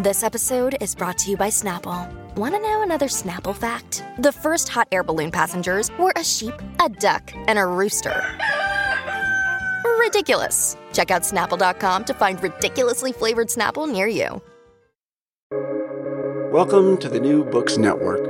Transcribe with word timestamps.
This 0.00 0.22
episode 0.22 0.76
is 0.80 0.94
brought 0.94 1.18
to 1.18 1.30
you 1.32 1.36
by 1.36 1.48
Snapple. 1.48 2.08
Want 2.36 2.54
to 2.54 2.60
know 2.60 2.82
another 2.82 3.08
Snapple 3.08 3.52
fact? 3.52 4.04
The 4.20 4.30
first 4.30 4.68
hot 4.68 4.86
air 4.92 5.02
balloon 5.02 5.32
passengers 5.32 5.90
were 5.98 6.12
a 6.14 6.22
sheep, 6.22 6.54
a 6.80 6.88
duck, 6.88 7.32
and 7.48 7.58
a 7.58 7.66
rooster. 7.66 8.24
Ridiculous. 9.98 10.76
Check 10.92 11.10
out 11.10 11.22
snapple.com 11.22 12.04
to 12.04 12.14
find 12.14 12.40
ridiculously 12.40 13.10
flavored 13.10 13.48
Snapple 13.48 13.90
near 13.90 14.06
you. 14.06 14.40
Welcome 16.52 16.96
to 16.98 17.08
the 17.08 17.18
New 17.18 17.42
Books 17.42 17.76
Network. 17.76 18.20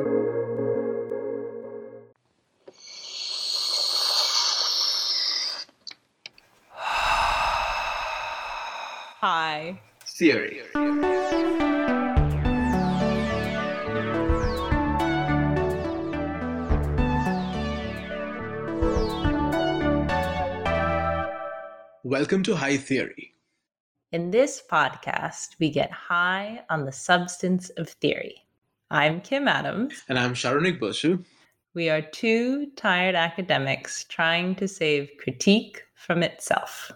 Hi. 9.20 9.78
Theory. 10.06 10.62
Welcome 22.08 22.42
to 22.44 22.56
High 22.56 22.78
Theory. 22.78 23.34
In 24.12 24.30
this 24.30 24.62
podcast, 24.66 25.56
we 25.60 25.68
get 25.68 25.90
high 25.90 26.64
on 26.70 26.86
the 26.86 26.90
substance 26.90 27.68
of 27.76 27.90
theory. 27.90 28.46
I'm 28.90 29.20
Kim 29.20 29.46
Adams. 29.46 30.04
And 30.08 30.18
I'm 30.18 30.32
Saronik 30.32 30.80
Bosu. 30.80 31.22
We 31.74 31.90
are 31.90 32.00
two 32.00 32.68
tired 32.76 33.14
academics 33.14 34.04
trying 34.04 34.54
to 34.54 34.66
save 34.66 35.10
critique 35.18 35.82
from 35.94 36.22
itself. 36.22 36.90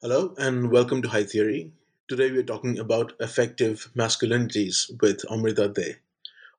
Hello, 0.00 0.32
and 0.38 0.70
welcome 0.70 1.02
to 1.02 1.08
High 1.08 1.24
Theory. 1.24 1.72
Today 2.06 2.30
we're 2.30 2.44
talking 2.44 2.78
about 2.78 3.14
affective 3.18 3.90
masculinities 3.96 4.88
with 5.02 5.24
Amrita 5.32 5.70
De. 5.70 5.96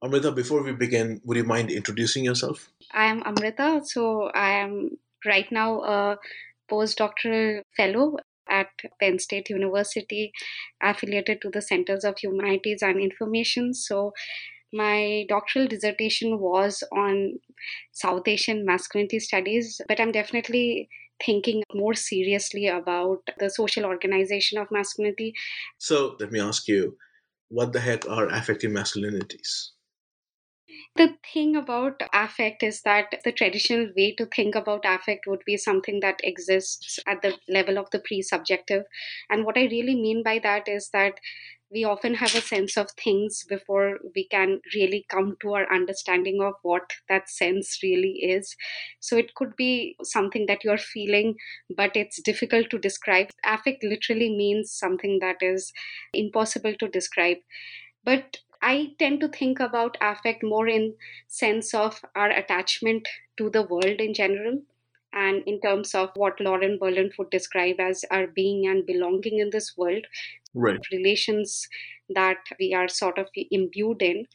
Amrita, 0.03 0.33
before 0.33 0.61
we 0.63 0.73
begin, 0.73 1.21
would 1.23 1.37
you 1.37 1.45
mind 1.45 1.71
introducing 1.71 2.25
yourself? 2.25 2.69
I 2.91 3.05
am 3.05 3.23
Amrita. 3.25 3.83
So 3.85 4.31
I 4.35 4.49
am 4.49 4.97
right 5.25 5.49
now 5.49 5.81
a 5.81 6.17
postdoctoral 6.71 7.61
fellow 7.75 8.17
at 8.49 8.67
Penn 8.99 9.19
State 9.19 9.49
University, 9.49 10.31
affiliated 10.81 11.41
to 11.41 11.49
the 11.49 11.61
Centers 11.61 12.03
of 12.03 12.17
Humanities 12.19 12.81
and 12.81 12.99
Information. 12.99 13.73
So 13.73 14.13
my 14.73 15.25
doctoral 15.29 15.67
dissertation 15.67 16.39
was 16.39 16.83
on 16.91 17.39
South 17.91 18.27
Asian 18.27 18.65
masculinity 18.65 19.19
studies, 19.19 19.81
but 19.87 19.99
I'm 19.99 20.11
definitely 20.11 20.89
thinking 21.25 21.63
more 21.73 21.93
seriously 21.93 22.67
about 22.67 23.19
the 23.39 23.49
social 23.49 23.85
organization 23.85 24.59
of 24.59 24.67
masculinity. 24.71 25.33
So 25.77 26.17
let 26.19 26.31
me 26.31 26.39
ask 26.39 26.67
you, 26.67 26.97
what 27.49 27.73
the 27.73 27.79
heck 27.79 28.07
are 28.09 28.27
affective 28.27 28.71
masculinities? 28.71 29.69
The 30.97 31.17
thing 31.33 31.55
about 31.57 32.01
affect 32.13 32.63
is 32.63 32.81
that 32.83 33.21
the 33.25 33.31
traditional 33.33 33.91
way 33.97 34.13
to 34.15 34.25
think 34.25 34.55
about 34.55 34.85
affect 34.85 35.25
would 35.27 35.43
be 35.45 35.57
something 35.57 35.99
that 36.01 36.19
exists 36.23 36.99
at 37.05 37.21
the 37.21 37.37
level 37.49 37.77
of 37.77 37.89
the 37.91 37.99
pre 37.99 38.21
subjective. 38.21 38.83
And 39.29 39.43
what 39.45 39.57
I 39.57 39.65
really 39.65 39.95
mean 39.95 40.23
by 40.23 40.39
that 40.39 40.67
is 40.69 40.89
that 40.91 41.19
we 41.71 41.83
often 41.83 42.15
have 42.15 42.35
a 42.35 42.41
sense 42.41 42.77
of 42.77 42.91
things 42.91 43.43
before 43.49 43.99
we 44.15 44.27
can 44.29 44.61
really 44.73 45.05
come 45.09 45.35
to 45.41 45.53
our 45.55 45.73
understanding 45.73 46.41
of 46.41 46.53
what 46.61 46.91
that 47.09 47.29
sense 47.29 47.79
really 47.83 48.19
is. 48.23 48.55
So 49.01 49.17
it 49.17 49.35
could 49.35 49.55
be 49.57 49.97
something 50.03 50.45
that 50.47 50.63
you're 50.63 50.77
feeling, 50.77 51.35
but 51.75 51.97
it's 51.97 52.21
difficult 52.21 52.69
to 52.69 52.79
describe. 52.79 53.31
Affect 53.45 53.83
literally 53.83 54.29
means 54.29 54.71
something 54.71 55.19
that 55.19 55.37
is 55.41 55.73
impossible 56.13 56.75
to 56.79 56.87
describe. 56.87 57.37
But 58.03 58.37
I 58.65 58.95
tend 58.97 59.19
to 59.21 59.27
think 59.27 59.59
about 59.59 59.97
affect 60.01 60.43
more 60.43 60.67
in 60.67 60.95
sense 61.27 61.73
of 61.73 62.01
our 62.15 62.31
attachment 62.31 63.07
to 63.37 63.49
the 63.49 63.61
world 63.61 64.01
in 64.05 64.13
general 64.13 64.61
and 65.13 65.43
in 65.45 65.61
terms 65.61 65.93
of 65.93 66.09
what 66.15 66.41
Lauren 66.41 66.79
Berlant 66.79 67.17
would 67.17 67.29
describe 67.29 67.79
as 67.79 68.03
our 68.09 68.27
being 68.27 68.67
and 68.67 68.85
belonging 68.85 69.39
in 69.39 69.51
this 69.51 69.77
world. 69.77 70.05
Right. 70.57 70.79
relations 70.89 71.67
that 72.09 72.37
we 72.57 72.73
are 72.73 72.87
sort 72.87 73.17
of 73.17 73.27
imbued 73.51 74.01
in. 74.01 74.25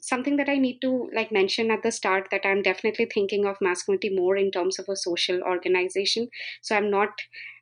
Something 0.00 0.36
that 0.38 0.48
i 0.48 0.56
need 0.56 0.80
to 0.80 1.08
like 1.14 1.30
mention 1.30 1.70
at 1.70 1.84
the 1.84 1.92
start 1.92 2.26
that 2.32 2.44
i'm 2.44 2.62
definitely 2.62 3.06
thinking 3.14 3.46
of 3.46 3.60
masculinity 3.60 4.10
more 4.10 4.36
in 4.36 4.50
terms 4.50 4.80
of 4.80 4.88
a 4.88 4.96
social 4.96 5.40
organization. 5.42 6.28
So 6.62 6.74
i'm 6.76 6.90
not 6.90 7.10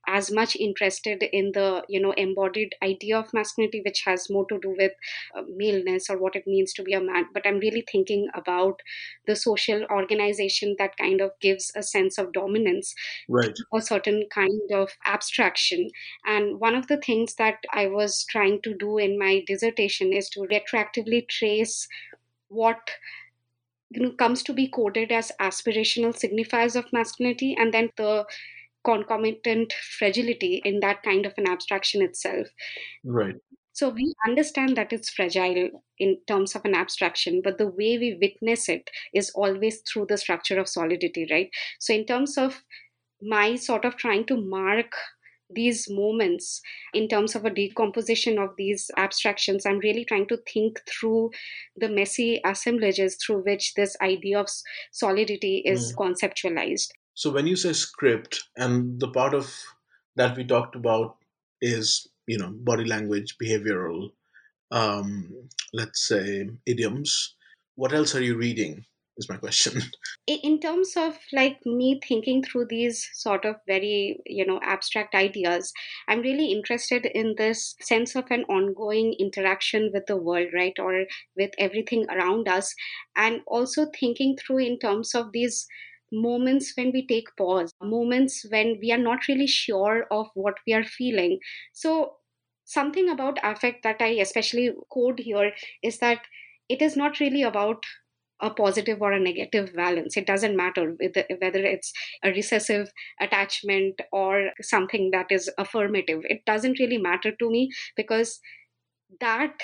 as 0.06 0.30
much 0.30 0.56
interested 0.56 1.22
in 1.32 1.52
the 1.52 1.82
you 1.88 2.00
know 2.00 2.12
embodied 2.12 2.74
idea 2.82 3.18
of 3.18 3.32
masculinity 3.34 3.82
which 3.84 4.02
has 4.04 4.28
more 4.30 4.46
to 4.46 4.58
do 4.60 4.74
with 4.78 4.92
uh, 5.36 5.42
maleness 5.48 6.08
or 6.08 6.18
what 6.18 6.36
it 6.36 6.46
means 6.46 6.72
to 6.72 6.82
be 6.82 6.92
a 6.92 7.00
man. 7.00 7.26
But 7.32 7.46
i'm 7.46 7.58
really 7.58 7.84
thinking 7.90 8.28
about 8.34 8.80
the 9.26 9.36
social 9.36 9.84
organization 9.90 10.76
that 10.78 10.96
kind 10.96 11.20
of 11.20 11.30
gives 11.40 11.72
a 11.76 11.82
sense 11.82 12.18
of 12.18 12.32
dominance 12.32 12.94
right. 13.28 13.56
a 13.74 13.80
certain 13.80 14.26
kind 14.32 14.72
of 14.72 14.90
abstraction. 15.04 15.90
And 16.24 16.60
one 16.60 16.74
of 16.74 16.86
the 16.86 16.98
things 16.98 17.34
that 17.36 17.58
i 17.72 17.86
was 17.86 18.24
trying 18.28 18.60
to 18.62 18.74
do 18.74 18.98
in 18.98 19.18
my 19.18 19.42
dissertation 19.46 20.12
is 20.12 20.28
to 20.30 20.40
retroactively 20.40 21.28
trace 21.28 21.88
what 22.48 22.90
you 23.90 24.02
know, 24.02 24.10
comes 24.12 24.42
to 24.42 24.52
be 24.52 24.68
coded 24.68 25.12
as 25.12 25.32
aspirational 25.40 26.14
signifiers 26.14 26.76
of 26.76 26.92
masculinity 26.92 27.56
and 27.58 27.72
then 27.72 27.90
the 27.96 28.24
concomitant 28.86 29.74
fragility 29.98 30.62
in 30.64 30.80
that 30.80 31.02
kind 31.02 31.26
of 31.26 31.34
an 31.36 31.48
abstraction 31.48 32.02
itself. 32.02 32.46
Right. 33.04 33.34
So 33.72 33.90
we 33.90 34.14
understand 34.26 34.76
that 34.78 34.92
it's 34.92 35.10
fragile 35.10 35.68
in 35.98 36.16
terms 36.26 36.54
of 36.54 36.64
an 36.64 36.74
abstraction, 36.74 37.42
but 37.44 37.58
the 37.58 37.66
way 37.66 37.98
we 37.98 38.16
witness 38.18 38.70
it 38.70 38.88
is 39.12 39.30
always 39.34 39.82
through 39.82 40.06
the 40.08 40.16
structure 40.16 40.58
of 40.58 40.66
solidity, 40.66 41.26
right? 41.30 41.50
So, 41.78 41.92
in 41.92 42.06
terms 42.06 42.38
of 42.38 42.62
my 43.20 43.56
sort 43.56 43.84
of 43.84 43.96
trying 43.96 44.24
to 44.28 44.36
mark 44.40 44.92
these 45.54 45.86
moments 45.90 46.60
in 46.92 47.06
terms 47.06 47.34
of 47.34 47.44
a 47.44 47.50
decomposition 47.50 48.36
of 48.36 48.50
these 48.58 48.90
abstractions 48.96 49.64
i'm 49.64 49.78
really 49.78 50.04
trying 50.04 50.26
to 50.26 50.36
think 50.52 50.80
through 50.88 51.30
the 51.76 51.88
messy 51.88 52.40
assemblages 52.44 53.16
through 53.24 53.44
which 53.44 53.72
this 53.74 53.96
idea 54.02 54.40
of 54.40 54.48
solidity 54.90 55.62
is 55.64 55.92
mm. 55.92 55.98
conceptualized 55.98 56.88
so 57.16 57.30
when 57.30 57.46
you 57.46 57.56
say 57.56 57.72
script, 57.72 58.44
and 58.58 59.00
the 59.00 59.08
part 59.08 59.32
of 59.32 59.50
that 60.16 60.36
we 60.36 60.44
talked 60.44 60.76
about 60.76 61.16
is 61.62 62.06
you 62.26 62.36
know 62.36 62.50
body 62.52 62.84
language, 62.84 63.36
behavioral, 63.42 64.10
um, 64.70 65.48
let's 65.72 66.06
say 66.06 66.46
idioms. 66.66 67.34
What 67.74 67.94
else 67.94 68.14
are 68.14 68.22
you 68.22 68.36
reading? 68.36 68.84
Is 69.16 69.30
my 69.30 69.38
question. 69.38 69.80
In 70.26 70.60
terms 70.60 70.92
of 70.94 71.16
like 71.32 71.64
me 71.64 71.98
thinking 72.06 72.42
through 72.42 72.66
these 72.68 73.08
sort 73.14 73.46
of 73.46 73.56
very 73.66 74.20
you 74.26 74.44
know 74.44 74.60
abstract 74.62 75.14
ideas, 75.14 75.72
I'm 76.08 76.20
really 76.20 76.52
interested 76.52 77.06
in 77.06 77.34
this 77.38 77.76
sense 77.80 78.14
of 78.14 78.30
an 78.30 78.44
ongoing 78.44 79.16
interaction 79.18 79.90
with 79.94 80.04
the 80.04 80.18
world, 80.18 80.48
right, 80.52 80.78
or 80.78 81.06
with 81.34 81.52
everything 81.56 82.04
around 82.10 82.46
us, 82.46 82.74
and 83.16 83.40
also 83.46 83.86
thinking 83.98 84.36
through 84.36 84.66
in 84.66 84.78
terms 84.78 85.14
of 85.14 85.32
these 85.32 85.66
moments 86.12 86.72
when 86.76 86.92
we 86.92 87.06
take 87.06 87.28
pause, 87.36 87.72
moments 87.82 88.44
when 88.50 88.78
we 88.80 88.92
are 88.92 88.98
not 88.98 89.28
really 89.28 89.46
sure 89.46 90.06
of 90.10 90.28
what 90.34 90.56
we 90.66 90.72
are 90.72 90.84
feeling. 90.84 91.38
So, 91.72 92.16
something 92.64 93.08
about 93.08 93.38
affect 93.44 93.82
that 93.84 94.00
I 94.00 94.08
especially 94.26 94.72
code 94.92 95.20
here 95.20 95.52
is 95.82 95.98
that 95.98 96.20
it 96.68 96.82
is 96.82 96.96
not 96.96 97.20
really 97.20 97.42
about 97.42 97.84
a 98.40 98.50
positive 98.50 99.00
or 99.00 99.12
a 99.12 99.20
negative 99.20 99.74
balance. 99.74 100.16
It 100.16 100.26
doesn't 100.26 100.56
matter 100.56 100.94
whether 101.40 101.60
it's 101.64 101.92
a 102.22 102.30
recessive 102.30 102.90
attachment 103.20 104.00
or 104.12 104.50
something 104.60 105.10
that 105.12 105.32
is 105.32 105.50
affirmative. 105.56 106.20
It 106.24 106.44
doesn't 106.44 106.78
really 106.78 106.98
matter 106.98 107.32
to 107.32 107.50
me 107.50 107.70
because 107.96 108.38
that 109.20 109.54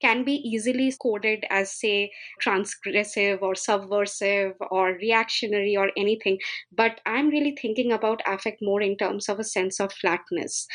can 0.00 0.24
be 0.24 0.34
easily 0.34 0.92
coded 1.00 1.44
as, 1.50 1.72
say, 1.72 2.12
transgressive 2.42 3.42
or 3.42 3.54
subversive 3.54 4.52
or 4.70 4.92
reactionary 4.92 5.76
or 5.76 5.90
anything. 5.96 6.38
But 6.72 7.00
I'm 7.06 7.28
really 7.28 7.56
thinking 7.60 7.92
about 7.92 8.22
affect 8.26 8.58
more 8.62 8.80
in 8.80 8.96
terms 8.96 9.28
of 9.28 9.38
a 9.38 9.44
sense 9.44 9.80
of 9.80 9.92
flatness, 9.92 10.66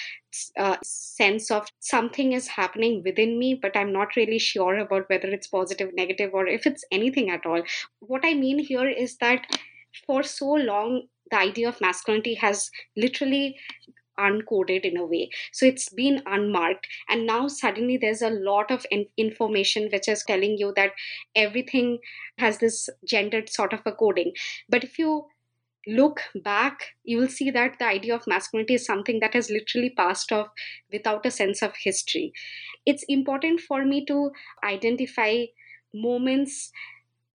a 0.57 0.61
uh, 0.61 0.77
sense 0.83 1.49
of 1.49 1.67
something 1.79 2.33
is 2.33 2.47
happening 2.47 3.01
within 3.03 3.39
me, 3.39 3.57
but 3.59 3.75
I'm 3.75 3.91
not 3.91 4.15
really 4.15 4.39
sure 4.39 4.77
about 4.77 5.09
whether 5.09 5.27
it's 5.27 5.47
positive, 5.47 5.89
negative, 5.93 6.31
or 6.33 6.47
if 6.47 6.65
it's 6.65 6.83
anything 6.91 7.29
at 7.29 7.45
all. 7.45 7.63
What 7.99 8.21
I 8.23 8.33
mean 8.33 8.59
here 8.59 8.87
is 8.87 9.17
that 9.17 9.45
for 10.05 10.23
so 10.23 10.51
long, 10.51 11.07
the 11.31 11.37
idea 11.37 11.69
of 11.69 11.81
masculinity 11.81 12.35
has 12.35 12.69
literally 12.95 13.55
uncoded 14.19 14.81
in 14.81 14.97
a 14.97 15.05
way. 15.05 15.29
So 15.51 15.65
it's 15.65 15.89
been 15.89 16.21
unmarked. 16.25 16.87
And 17.07 17.25
now 17.25 17.47
suddenly 17.47 17.97
there's 17.97 18.21
a 18.21 18.29
lot 18.29 18.71
of 18.71 18.85
in- 18.91 19.07
information 19.17 19.89
which 19.91 20.07
is 20.07 20.23
telling 20.27 20.57
you 20.57 20.73
that 20.75 20.91
everything 21.35 21.99
has 22.37 22.59
this 22.59 22.89
gendered 23.07 23.49
sort 23.49 23.73
of 23.73 23.81
a 23.85 23.91
coding. 23.91 24.33
But 24.67 24.83
if 24.83 24.99
you 24.99 25.27
look 25.87 26.21
back 26.43 26.81
you 27.03 27.17
will 27.17 27.27
see 27.27 27.49
that 27.49 27.79
the 27.79 27.85
idea 27.85 28.13
of 28.13 28.27
masculinity 28.27 28.73
is 28.75 28.85
something 28.85 29.19
that 29.21 29.33
has 29.33 29.49
literally 29.49 29.89
passed 29.89 30.31
off 30.31 30.49
without 30.91 31.25
a 31.25 31.31
sense 31.31 31.61
of 31.61 31.73
history. 31.81 32.33
It's 32.85 33.03
important 33.09 33.61
for 33.61 33.85
me 33.85 34.05
to 34.05 34.31
identify 34.63 35.45
moments 35.93 36.71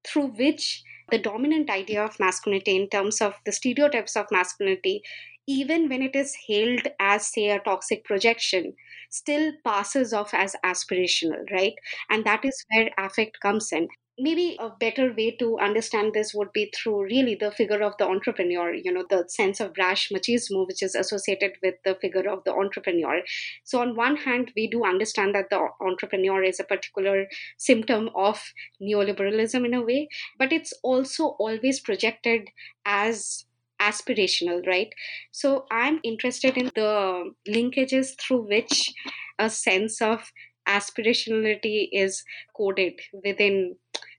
through 0.07 0.29
which 0.29 0.83
the 1.11 1.19
dominant 1.19 1.71
idea 1.71 2.03
of 2.05 2.21
masculinity 2.21 2.77
in 2.77 2.89
terms 2.89 3.21
of 3.21 3.35
the 3.45 3.53
stereotypes 3.53 4.17
of 4.17 4.27
masculinity 4.31 5.03
even 5.46 5.88
when 5.88 6.02
it 6.02 6.14
is 6.17 6.37
hailed 6.46 6.87
as, 6.99 7.26
say, 7.32 7.50
a 7.50 7.61
toxic 7.61 8.05
projection, 8.05 8.75
still 9.11 9.52
passes 9.64 10.12
off 10.12 10.35
as 10.35 10.56
aspirational, 10.64 11.50
right? 11.50 11.75
And 12.11 12.25
that 12.25 12.44
is 12.44 12.64
where 12.70 12.91
affect 12.99 13.41
comes 13.41 13.73
in. 13.73 13.88
Maybe 14.17 14.56
a 14.61 14.70
better 14.70 15.12
way 15.12 15.32
to 15.38 15.58
understand 15.58 16.12
this 16.14 16.32
would 16.35 16.52
be 16.52 16.73
through 16.73 17.02
really 17.06 17.35
the 17.35 17.50
figure 17.50 17.82
of 17.82 17.94
the 17.99 18.06
entrepreneur, 18.06 18.73
you 18.73 18.93
know, 18.93 19.05
the 19.11 19.25
sense 19.29 19.58
of 19.58 19.75
brash 19.75 20.08
machismo, 20.11 20.69
which 20.69 20.85
is 20.85 20.94
associated 20.94 21.55
with 21.64 21.75
the 21.85 21.97
figure 21.97 22.29
of 22.31 22.44
the 22.44 22.52
entrepreneur. 22.52 23.23
So, 23.64 23.81
on 23.81 23.97
one 23.97 24.17
hand, 24.17 24.52
we 24.55 24.69
do 24.69 24.85
understand 24.85 25.35
that 25.35 25.50
the 25.50 25.69
entrepreneur 25.81 26.44
is 26.44 26.61
a 26.61 26.64
particular 26.64 27.26
symptom 27.58 28.08
of 28.14 28.40
neoliberalism 28.81 29.64
in 29.67 29.75
a 29.75 29.82
way, 29.82 30.08
but 30.38 30.52
it's 30.52 30.73
also 30.85 31.31
always 31.40 31.81
projected 31.81 32.49
as 32.85 33.47
aspirational, 33.81 34.67
right? 34.67 34.88
So 35.32 35.67
I'm 35.71 36.00
interested 36.03 36.56
in 36.56 36.71
the 36.75 37.32
linkages 37.49 38.19
through 38.21 38.49
which 38.49 38.93
a 39.38 39.50
sense 39.50 40.00
of 40.00 40.32
aspirationality 40.69 41.88
is 41.93 42.25
coded 42.56 43.00
within 43.25 43.76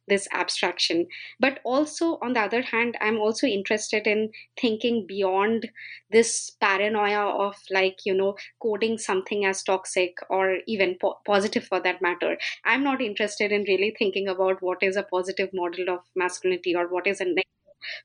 this 0.07 0.27
abstraction 0.31 1.07
but 1.39 1.59
also 1.63 2.19
on 2.21 2.33
the 2.33 2.39
other 2.39 2.61
hand 2.61 2.95
i'm 3.01 3.17
also 3.17 3.47
interested 3.47 4.05
in 4.05 4.29
thinking 4.61 5.05
beyond 5.07 5.67
this 6.11 6.51
paranoia 6.61 7.25
of 7.45 7.55
like 7.71 7.97
you 8.05 8.13
know 8.13 8.35
coding 8.61 8.97
something 8.97 9.45
as 9.45 9.63
toxic 9.63 10.13
or 10.29 10.57
even 10.67 10.95
po- 11.01 11.19
positive 11.25 11.63
for 11.65 11.79
that 11.79 12.01
matter 12.01 12.37
i'm 12.65 12.83
not 12.83 13.01
interested 13.01 13.51
in 13.51 13.63
really 13.63 13.95
thinking 13.97 14.27
about 14.27 14.61
what 14.61 14.83
is 14.83 14.95
a 14.95 15.03
positive 15.03 15.49
model 15.53 15.89
of 15.89 15.99
masculinity 16.15 16.75
or 16.75 16.87
what 16.87 17.07
is 17.07 17.19
a 17.19 17.25
negative 17.25 17.41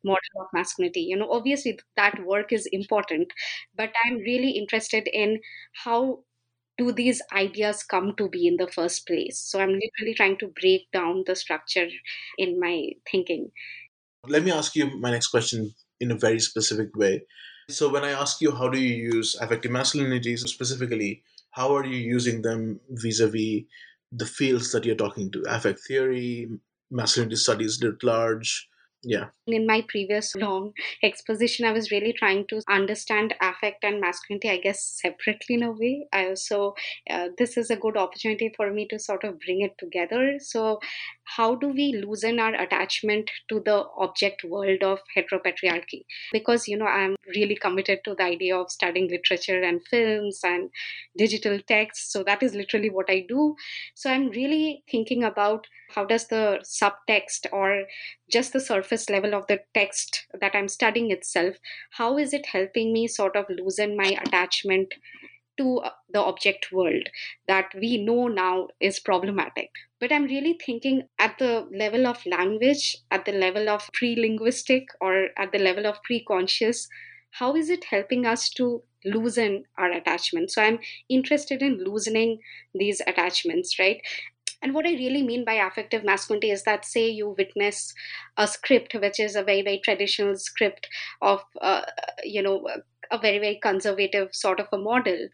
model 0.05 0.41
of 0.41 0.47
masculinity. 0.53 1.01
You 1.01 1.17
know 1.17 1.31
obviously 1.31 1.79
that 1.97 2.25
work 2.25 2.53
is 2.53 2.67
important 2.73 3.33
but 3.77 3.91
i'm 4.05 4.19
really 4.19 4.51
interested 4.51 5.09
in 5.13 5.41
how 5.85 6.21
do 6.79 6.93
these 6.93 7.21
ideas 7.33 7.83
come 7.83 8.15
to 8.17 8.29
be 8.29 8.47
in 8.47 8.57
the 8.57 8.69
first 8.69 9.07
place? 9.07 9.39
So 9.39 9.61
i'm 9.61 9.73
literally 9.73 10.15
trying 10.15 10.39
to 10.39 10.53
break 10.61 10.91
down 10.93 11.25
the 11.27 11.37
structure 11.37 11.89
in 12.39 12.59
my 12.59 12.91
thinking. 13.11 13.51
Let 14.27 14.45
me 14.45 14.53
ask 14.53 14.75
you 14.77 14.99
my 14.99 15.11
next 15.11 15.29
question 15.29 15.75
in 16.01 16.11
a 16.11 16.17
very 16.17 16.41
specific 16.41 16.97
way. 16.97 17.23
So 17.69 17.89
when 17.89 18.05
i 18.05 18.11
ask 18.11 18.41
you 18.41 18.53
how 18.53 18.69
do 18.69 18.79
you 18.79 19.13
use 19.15 19.37
affective 19.41 19.71
masculinities 19.71 20.41
specifically 20.41 21.23
how 21.53 21.75
are 21.75 21.85
you 21.85 21.97
using 21.97 22.43
them 22.43 22.81
vis-a-vis 22.91 23.65
the 24.13 24.27
fields 24.27 24.73
that 24.73 24.85
you're 24.85 24.97
talking 24.97 25.31
to? 25.33 25.45
Affect 25.49 25.81
theory 25.81 26.49
masculinity 26.91 27.37
studies 27.37 27.81
writ 27.83 28.03
large 28.03 28.69
yeah. 29.03 29.27
In 29.47 29.67
my 29.67 29.83
previous 29.89 30.35
long 30.37 30.73
exposition 31.03 31.65
i 31.65 31.73
was 31.73 31.91
really 31.91 32.13
trying 32.13 32.47
to 32.49 32.61
understand 32.69 33.35
affect 33.41 33.83
and 33.83 34.01
masculinity 34.01 34.51
i 34.51 34.59
guess 34.59 34.85
separately 35.03 35.55
in 35.55 35.63
a 35.63 35.71
way. 35.71 36.07
I 36.13 36.27
also 36.29 36.75
uh, 37.09 37.29
this 37.39 37.57
is 37.57 37.71
a 37.71 37.77
good 37.77 37.97
opportunity 37.97 38.53
for 38.55 38.71
me 38.71 38.87
to 38.89 38.99
sort 38.99 39.25
of 39.25 39.41
bring 39.41 39.63
it 39.63 39.77
together. 39.79 40.35
So 40.39 40.81
how 41.25 41.55
do 41.55 41.69
we 41.69 42.03
loosen 42.05 42.41
our 42.41 42.55
attachment 42.55 43.31
to 43.49 43.61
the 43.65 43.85
object 43.97 44.45
world 44.45 44.83
of 44.83 44.99
heteropatriarchy? 45.17 46.05
Because 46.33 46.69
you 46.69 46.77
know 46.77 46.87
i'm 46.87 47.17
really 47.35 47.57
committed 47.57 48.01
to 48.05 48.15
the 48.15 48.25
idea 48.25 48.57
of 48.57 48.71
studying 48.71 49.09
literature 49.09 49.63
and 49.63 49.81
films 49.89 50.41
and 50.45 50.69
digital 51.17 51.59
text 51.67 52.13
so 52.13 52.23
that 52.25 52.43
is 52.43 52.55
literally 52.55 52.91
what 52.91 53.09
i 53.09 53.25
do. 53.27 53.57
So 53.95 54.11
i'm 54.11 54.29
really 54.29 54.85
thinking 54.91 55.25
about 55.25 55.67
how 55.95 56.05
does 56.05 56.29
the 56.29 56.63
subtext 56.65 57.47
or 57.53 57.85
just 58.31 58.53
the 58.53 58.61
surface 58.61 59.09
level 59.11 59.35
of 59.35 59.47
the 59.47 59.61
text 59.75 60.27
that 60.41 60.55
i'm 60.55 60.69
studying 60.69 61.11
itself 61.11 61.57
how 61.93 62.17
is 62.17 62.33
it 62.33 62.47
helping 62.47 62.93
me 62.93 63.07
sort 63.07 63.37
of 63.37 63.45
loosen 63.49 63.97
my 63.97 64.17
attachment 64.25 64.95
to 65.61 65.79
uh, 65.79 65.91
the 66.13 66.21
object 66.21 66.73
world 66.73 67.09
that 67.47 67.71
we 67.75 68.03
know 68.03 68.29
now 68.29 68.69
is 68.81 68.99
problematic. 68.99 69.69
But 70.01 70.13
I'm 70.13 70.25
really 70.25 70.59
thinking 70.65 71.03
at 71.19 71.39
the 71.39 71.69
level 71.77 72.07
of 72.07 72.25
language, 72.25 72.97
at 73.11 73.27
the 73.27 73.33
level 73.33 73.69
of 73.69 73.89
pre 73.93 74.17
linguistic, 74.17 74.85
or 75.01 75.29
at 75.37 75.53
the 75.53 75.59
level 75.59 75.87
of 75.87 76.03
pre 76.03 76.25
conscious, 76.25 76.89
how 77.33 77.55
is 77.55 77.69
it 77.69 77.85
helping 77.85 78.25
us 78.27 78.49
to 78.51 78.83
loosen 79.05 79.65
our 79.79 79.93
attachment? 79.93 80.51
So 80.51 80.63
I'm 80.63 80.79
interested 81.09 81.63
in 81.63 81.85
loosening 81.85 82.39
these 82.75 83.01
attachments, 83.07 83.79
right? 83.79 84.01
And 84.63 84.75
what 84.75 84.87
I 84.87 84.91
really 84.91 85.23
mean 85.23 85.45
by 85.45 85.55
affective 85.55 86.05
masculinity 86.05 86.51
is 86.51 86.65
that, 86.65 86.85
say, 86.85 87.09
you 87.09 87.35
witness 87.37 87.95
a 88.37 88.47
script, 88.47 88.95
which 88.95 89.19
is 89.19 89.35
a 89.35 89.43
very, 89.43 89.63
very 89.63 89.81
traditional 89.83 90.37
script 90.37 90.89
of, 91.23 91.43
uh, 91.63 91.83
you 92.25 92.43
know, 92.43 92.67
a 93.11 93.19
very, 93.19 93.39
very 93.39 93.59
conservative 93.63 94.35
sort 94.35 94.61
of 94.61 94.67
a 94.73 94.79
model. 94.79 95.29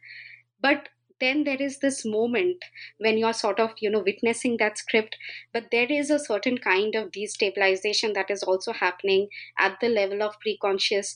But 0.61 0.89
then 1.21 1.45
there 1.45 1.61
is 1.61 1.79
this 1.79 2.05
moment 2.05 2.59
when 2.99 3.17
you're 3.19 3.33
sort 3.33 3.59
of 3.59 3.71
you 3.81 3.91
know 3.91 4.03
witnessing 4.05 4.57
that 4.59 4.79
script 4.79 5.17
but 5.53 5.65
there 5.71 5.87
is 5.91 6.11
a 6.11 6.19
certain 6.19 6.59
kind 6.59 6.95
of 6.95 7.11
destabilization 7.11 8.15
that 8.15 8.31
is 8.31 8.43
also 8.43 8.73
happening 8.73 9.29
at 9.59 9.79
the 9.81 9.89
level 9.89 10.23
of 10.23 10.35
preconscious 10.47 11.15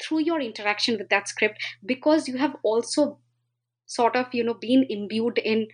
through 0.00 0.20
your 0.20 0.40
interaction 0.40 0.96
with 0.96 1.08
that 1.08 1.28
script 1.28 1.58
because 1.84 2.28
you 2.28 2.36
have 2.36 2.54
also 2.62 3.18
sort 3.86 4.14
of 4.14 4.26
you 4.32 4.44
know 4.44 4.54
been 4.54 4.86
imbued 4.88 5.38
in 5.38 5.66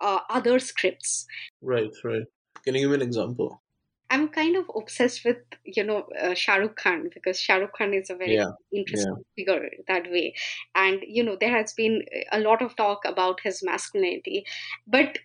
uh, 0.00 0.20
other 0.28 0.58
scripts. 0.58 1.26
Right, 1.60 1.92
right. 2.02 2.24
Can 2.64 2.74
you 2.74 2.80
give 2.80 2.90
me 2.90 2.96
an 2.96 3.02
example? 3.02 3.62
I'm 4.10 4.28
kind 4.28 4.56
of 4.56 4.70
obsessed 4.74 5.24
with 5.24 5.38
you 5.64 5.84
know 5.84 6.02
uh, 6.20 6.34
Shah 6.34 6.56
Rukh 6.56 6.76
Khan 6.76 7.10
because 7.12 7.38
Shah 7.40 7.56
Rukh 7.56 7.72
Khan 7.76 7.92
is 7.92 8.08
a 8.10 8.14
very 8.16 8.38
Yeah, 8.38 8.52
interesting 8.72 9.12
yeah. 9.12 9.22
figure 9.36 9.68
that 9.86 10.10
way, 10.10 10.34
and 10.74 11.02
you 11.06 11.22
know 11.22 11.36
there 11.38 11.50
has 11.50 11.72
been 11.74 12.02
a 12.32 12.40
lot 12.40 12.62
of 12.62 12.74
talk 12.76 13.04
about 13.04 13.40
his 13.40 13.62
masculinity, 13.62 14.44
but 14.86 15.18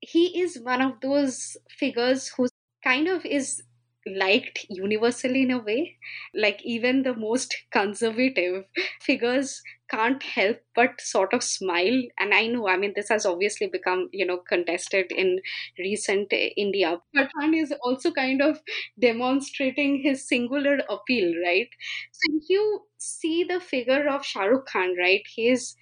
he 0.00 0.40
is 0.40 0.58
one 0.58 0.80
of 0.80 1.00
those 1.02 1.56
figures 1.70 2.28
who 2.28 2.48
kind 2.82 3.08
of 3.08 3.26
is 3.26 3.62
liked 4.06 4.64
universally 4.70 5.42
in 5.42 5.50
a 5.50 5.58
way 5.58 5.98
like 6.34 6.58
even 6.64 7.02
the 7.02 7.14
most 7.14 7.54
conservative 7.70 8.64
figures 9.02 9.62
can't 9.90 10.22
help 10.22 10.58
but 10.74 11.00
sort 11.00 11.32
of 11.34 11.42
smile. 11.42 12.02
And 12.18 12.34
i 12.34 12.46
know 12.46 12.68
i 12.68 12.76
mean 12.76 12.92
this 12.96 13.08
has 13.08 13.26
obviously 13.26 13.66
become 13.66 14.08
you 14.12 14.26
know 14.26 14.38
contested 14.38 15.12
in 15.12 15.40
recent 15.78 16.32
uh, 16.32 16.36
india. 16.64 17.00
But 17.14 17.30
Khan 17.38 17.54
is 17.54 17.72
also 17.82 18.12
kind 18.12 18.42
of 18.42 18.60
demonstrating 19.00 20.00
his 20.02 20.26
singular 20.28 20.78
appeal 20.88 21.32
right? 21.44 21.68
So 22.12 22.36
if 22.36 22.44
you 22.48 22.86
see 22.98 23.44
the 23.44 23.60
figure 23.60 24.08
of 24.08 24.24
Shah 24.24 24.44
Rukh 24.44 24.66
Khan 24.66 24.96
right 24.98 25.22
he 25.34 25.48
is 25.48 25.76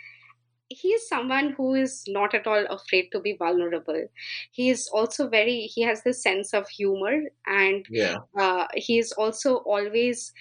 he 0.69 0.89
is 0.89 1.09
someone 1.09 1.53
who 1.53 1.75
is 1.75 2.05
not 2.09 2.35
at 2.35 2.47
all 2.47 2.67
afraid 2.67 3.09
to 3.13 3.21
be 3.21 3.35
vulnerable. 3.39 4.07
He 4.53 4.69
is 4.69 4.89
also 4.93 5.29
very 5.29 5.63
he 5.75 5.83
has 5.83 6.03
this 6.03 6.23
sense 6.23 6.53
of 6.53 6.69
humor 6.69 7.23
and 7.47 7.87
Yeah, 7.89 8.19
uh, 8.39 8.67
he 8.75 8.99
is 8.99 9.13
also 9.13 9.57
always 9.59 10.33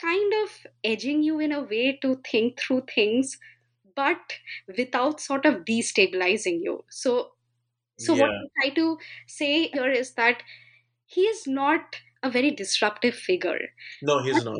kind 0.00 0.32
of 0.44 0.66
edging 0.84 1.22
you 1.22 1.38
in 1.40 1.52
a 1.52 1.62
way 1.62 1.98
to 2.02 2.20
think 2.30 2.58
through 2.60 2.82
things 2.94 3.38
but 3.96 4.34
without 4.78 5.20
sort 5.20 5.46
of 5.46 5.64
destabilizing 5.64 6.60
you. 6.62 6.84
So 6.90 7.32
so 7.98 8.14
what 8.14 8.30
i 8.44 8.62
try 8.68 8.74
to 8.74 8.98
say 9.28 9.68
here 9.68 9.90
is 9.90 10.14
that 10.14 10.42
he 11.06 11.22
is 11.22 11.46
not 11.46 11.96
a 12.22 12.30
very 12.30 12.50
disruptive 12.52 13.14
figure. 13.14 13.68
No, 14.02 14.22
he's 14.22 14.42
but 14.42 14.44
not. 14.44 14.58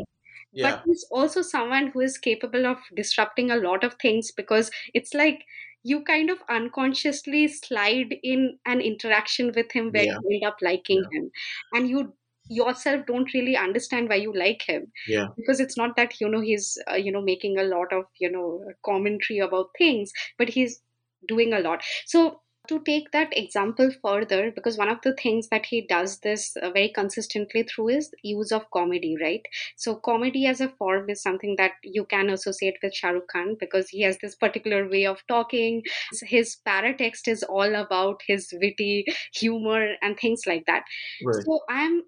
but 0.60 0.80
he's 0.84 1.06
also 1.10 1.42
someone 1.42 1.88
who 1.88 2.00
is 2.00 2.18
capable 2.18 2.66
of 2.66 2.78
disrupting 2.94 3.50
a 3.50 3.56
lot 3.56 3.84
of 3.84 3.94
things 3.94 4.30
because 4.32 4.70
it's 4.94 5.14
like 5.14 5.44
you 5.82 6.02
kind 6.04 6.28
of 6.30 6.42
unconsciously 6.50 7.48
slide 7.48 8.14
in 8.22 8.58
an 8.66 8.80
interaction 8.80 9.52
with 9.56 9.72
him 9.72 9.90
where 9.92 10.04
Yeah. 10.04 10.18
you 10.18 10.28
end 10.34 10.44
up 10.44 10.58
liking 10.60 11.06
him. 11.12 11.30
And 11.72 11.88
you 11.88 12.14
yourself 12.50 13.06
don't 13.06 13.32
really 13.32 13.56
understand 13.56 14.08
why 14.08 14.16
you 14.16 14.32
like 14.34 14.62
him. 14.62 14.92
Yeah. 15.06 15.28
because 15.36 15.60
it's 15.60 15.76
not 15.76 15.96
that 15.96 16.20
you 16.20 16.28
know 16.28 16.40
he's 16.40 16.76
uh, 16.90 16.96
you 16.96 17.12
know 17.12 17.22
making 17.22 17.58
a 17.58 17.64
lot 17.64 17.92
of 17.92 18.04
you 18.18 18.30
know 18.30 18.64
commentary 18.84 19.38
about 19.38 19.68
things 19.78 20.12
but 20.38 20.48
he's 20.48 20.80
doing 21.28 21.52
a 21.52 21.60
lot. 21.60 21.82
So 22.06 22.40
to 22.68 22.78
take 22.86 23.10
that 23.10 23.36
example 23.36 23.90
further 24.02 24.52
because 24.54 24.76
one 24.76 24.88
of 24.88 24.98
the 25.02 25.14
things 25.14 25.48
that 25.48 25.66
he 25.66 25.86
does 25.88 26.18
this 26.20 26.54
uh, 26.62 26.70
very 26.70 26.92
consistently 26.94 27.62
through 27.64 27.88
is 27.88 28.10
use 28.22 28.52
of 28.52 28.70
comedy 28.70 29.16
right? 29.20 29.42
So 29.76 29.96
comedy 29.96 30.46
as 30.46 30.60
a 30.60 30.68
form 30.68 31.08
is 31.08 31.22
something 31.22 31.56
that 31.56 31.72
you 31.82 32.04
can 32.04 32.28
associate 32.30 32.76
with 32.82 32.94
Shah 32.94 33.10
Rukh 33.10 33.28
Khan 33.32 33.56
because 33.58 33.88
he 33.88 34.02
has 34.02 34.18
this 34.18 34.34
particular 34.34 34.88
way 34.88 35.06
of 35.06 35.18
talking. 35.26 35.82
His 36.22 36.58
paratext 36.66 37.26
is 37.26 37.42
all 37.42 37.74
about 37.74 38.20
his 38.26 38.52
witty 38.60 39.04
humor 39.34 39.94
and 40.02 40.18
things 40.18 40.42
like 40.46 40.66
that. 40.66 40.84
Right. 41.24 41.44
so 41.44 41.60
i'm 41.68 42.02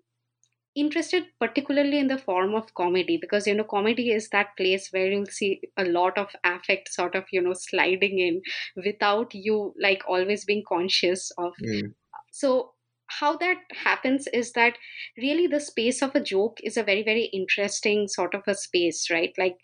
interested 0.75 1.25
particularly 1.39 1.99
in 1.99 2.09
the 2.09 2.19
form 2.19 2.55
of 2.55 2.75
comedy 2.75 3.19
because 3.21 3.47
you 3.47 3.55
know 3.55 3.65
comedy 3.65 4.11
is 4.11 4.29
that 4.31 4.57
place 4.57 4.89
where 4.91 5.11
you'll 5.11 5.27
see 5.27 5.61
a 5.77 5.85
lot 5.85 6.17
of 6.17 6.29
affect 6.45 6.93
sort 6.93 7.15
of 7.15 7.25
you 7.31 7.43
know 7.43 7.53
sliding 7.53 8.19
in 8.19 8.41
without 8.85 9.35
you 9.35 9.75
like 9.81 10.03
always 10.09 10.45
being 10.45 10.63
conscious 10.69 11.31
of. 11.39 11.53
Mm. 11.63 11.95
so 12.31 12.73
how 13.21 13.37
that 13.37 13.59
happens 13.85 14.27
is 14.33 14.53
that 14.53 14.79
really 15.19 15.47
the 15.47 15.61
space 15.61 16.01
of 16.01 16.15
a 16.15 16.21
joke 16.21 16.59
is 16.63 16.79
a 16.79 16.83
very 16.83 17.03
very 17.03 17.25
interesting 17.25 18.09
sort 18.09 18.35
of 18.35 18.43
a 18.47 18.55
space 18.55 19.11
right? 19.11 19.33
Like 19.37 19.59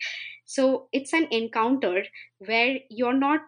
so 0.45 0.87
it's 0.91 1.13
an 1.13 1.27
encounter 1.31 2.03
where 2.39 2.77
you're 2.89 3.17
not 3.17 3.41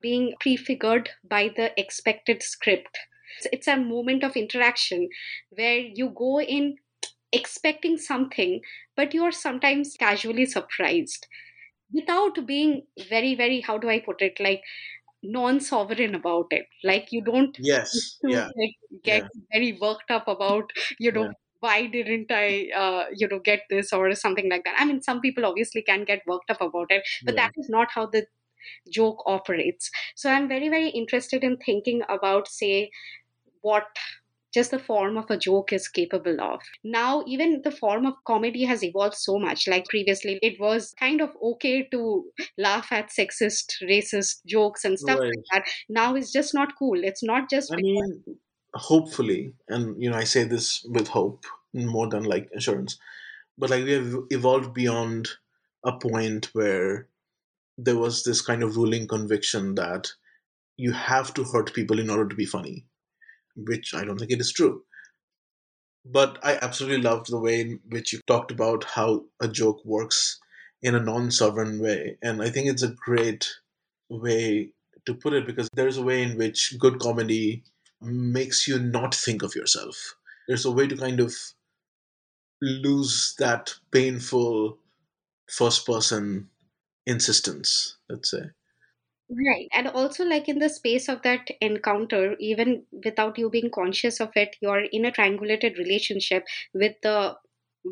being 0.00 0.34
prefigured 0.40 1.10
by 1.24 1.50
the 1.56 1.78
expected 1.80 2.42
script. 2.42 2.98
It's, 3.38 3.46
it's 3.52 3.68
a 3.68 3.76
moment 3.76 4.24
of 4.24 4.36
interaction 4.36 5.08
where 5.50 5.78
you 5.78 6.12
go 6.14 6.40
in 6.40 6.76
expecting 7.32 7.96
something 7.98 8.60
but 8.96 9.14
you're 9.14 9.32
sometimes 9.32 9.96
casually 9.98 10.46
surprised 10.46 11.26
without 11.92 12.46
being 12.46 12.86
very 13.08 13.34
very 13.34 13.60
how 13.62 13.78
do 13.78 13.88
i 13.90 13.98
put 14.00 14.22
it 14.22 14.40
like 14.40 14.62
non-sovereign 15.22 16.14
about 16.14 16.46
it 16.50 16.66
like 16.84 17.12
you 17.12 17.22
don't 17.24 17.58
Yes. 17.58 18.20
Yeah. 18.26 18.52
like 18.56 18.76
get 19.04 19.24
Yeah. 19.24 19.28
very 19.52 19.78
worked 19.80 20.10
up 20.10 20.28
about 20.28 20.70
you 20.98 21.12
know 21.12 21.24
Yeah. 21.24 21.32
why 21.60 21.86
didn't 21.86 22.30
i 22.32 22.68
uh, 22.82 23.04
you 23.20 23.28
know 23.28 23.38
get 23.48 23.62
this 23.70 23.92
or 23.92 24.14
something 24.14 24.48
like 24.50 24.64
that 24.64 24.74
i 24.78 24.84
mean 24.84 25.00
some 25.08 25.20
people 25.26 25.46
obviously 25.50 25.82
can 25.90 26.04
get 26.04 26.22
worked 26.26 26.50
up 26.50 26.60
about 26.68 26.90
it 26.90 27.04
but 27.26 27.36
Yeah. 27.36 27.42
that 27.42 27.52
is 27.64 27.68
not 27.76 27.88
how 27.96 28.06
the 28.06 28.26
joke 28.98 29.22
operates 29.26 29.90
so 30.16 30.30
i'm 30.30 30.48
very 30.48 30.68
very 30.76 30.90
interested 31.02 31.44
in 31.44 31.56
thinking 31.66 32.02
about 32.18 32.48
say 32.48 32.90
what 33.62 33.86
just 34.52 34.70
the 34.70 34.78
form 34.78 35.16
of 35.16 35.30
a 35.30 35.36
joke 35.36 35.72
is 35.72 35.88
capable 35.88 36.40
of. 36.40 36.60
Now, 36.84 37.24
even 37.26 37.62
the 37.62 37.70
form 37.70 38.06
of 38.06 38.14
comedy 38.26 38.64
has 38.64 38.82
evolved 38.84 39.16
so 39.16 39.38
much. 39.38 39.66
Like 39.68 39.88
previously, 39.88 40.38
it 40.42 40.60
was 40.60 40.94
kind 40.98 41.20
of 41.20 41.36
okay 41.42 41.84
to 41.92 42.30
laugh 42.58 42.92
at 42.92 43.10
sexist, 43.10 43.82
racist 43.82 44.44
jokes 44.46 44.84
and 44.84 44.98
stuff 44.98 45.20
Right. 45.20 45.32
like 45.52 45.64
that. 45.64 45.72
Now 45.88 46.14
it's 46.14 46.32
just 46.32 46.54
not 46.54 46.74
cool. 46.78 47.02
It's 47.04 47.22
not 47.22 47.48
just 47.50 47.72
I 47.72 47.76
mean, 47.76 48.24
hopefully, 48.74 49.54
and 49.68 50.00
you 50.02 50.10
know, 50.10 50.16
I 50.16 50.24
say 50.24 50.44
this 50.44 50.84
with 50.84 51.08
hope 51.08 51.44
more 51.72 52.08
than 52.08 52.24
like 52.24 52.50
assurance, 52.54 52.98
but 53.58 53.70
like 53.70 53.84
we 53.84 53.92
have 53.92 54.14
evolved 54.30 54.74
beyond 54.74 55.30
a 55.84 55.98
point 55.98 56.46
where 56.54 57.08
there 57.78 57.98
was 57.98 58.24
this 58.24 58.42
kind 58.42 58.62
of 58.62 58.76
ruling 58.76 59.08
conviction 59.08 59.74
that 59.76 60.12
you 60.76 60.92
have 60.92 61.34
to 61.34 61.44
hurt 61.44 61.74
people 61.74 61.98
in 62.00 62.10
order 62.10 62.28
to 62.28 62.36
be 62.36 62.46
funny, 62.46 62.86
which 63.56 63.94
I 63.94 64.04
don't 64.04 64.18
think 64.18 64.30
it 64.32 64.40
is 64.40 64.52
true. 64.52 64.84
But 66.04 66.38
I 66.44 66.58
absolutely 66.62 67.02
loved 67.02 67.28
the 67.30 67.40
way 67.40 67.60
in 67.60 67.80
which 67.88 68.12
you 68.12 68.20
talked 68.26 68.50
about 68.50 68.84
how 68.84 69.26
a 69.40 69.48
joke 69.48 69.84
works 69.84 70.38
in 70.80 70.94
a 70.94 71.00
non 71.00 71.30
sovereign 71.30 71.80
way. 71.80 72.18
And 72.22 72.42
I 72.42 72.50
think 72.50 72.68
it's 72.68 72.82
a 72.82 72.88
great 72.94 73.48
way 74.08 74.72
to 75.06 75.14
put 75.14 75.32
it 75.32 75.46
because 75.46 75.68
there's 75.74 75.96
a 75.96 76.02
way 76.02 76.22
in 76.22 76.36
which 76.36 76.74
good 76.78 76.98
comedy 77.00 77.64
makes 78.00 78.66
you 78.68 78.78
not 78.78 79.14
think 79.14 79.42
of 79.42 79.54
yourself. 79.54 80.16
There's 80.48 80.64
a 80.64 80.70
way 80.72 80.86
to 80.88 80.96
kind 80.96 81.20
of 81.20 81.34
lose 82.60 83.34
that 83.38 83.74
painful 83.90 84.78
first 85.50 85.86
person 85.86 86.48
insistence, 87.06 87.96
let's 88.08 88.30
say. 88.30 88.50
Right. 89.34 89.68
And 89.72 89.88
also, 89.88 90.24
like 90.24 90.48
in 90.48 90.58
the 90.58 90.68
space 90.68 91.08
of 91.08 91.22
that 91.22 91.48
encounter, 91.60 92.36
even 92.38 92.84
without 93.04 93.38
you 93.38 93.48
being 93.48 93.70
conscious 93.70 94.20
of 94.20 94.30
it, 94.36 94.56
you're 94.60 94.80
in 94.92 95.06
a 95.06 95.12
triangulated 95.12 95.78
relationship 95.78 96.44
with 96.74 96.96
the 97.02 97.36